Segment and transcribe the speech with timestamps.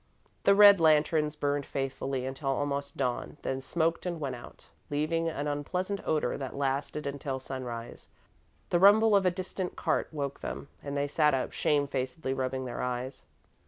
[0.45, 5.47] The red lanterns burned faithfully until almost dawn, then smoked and went out, leaving an
[5.47, 8.09] unpleasant odour that lasted until sunrise.
[8.71, 12.81] The rumble of a distant cart woke them, and they sat up, shamefacedly rubbing their
[12.81, 13.25] eyes.